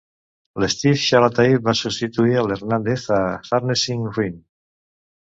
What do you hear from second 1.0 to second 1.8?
Shalaty va